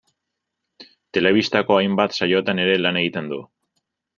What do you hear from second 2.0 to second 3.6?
saiotan ere lan egiten du.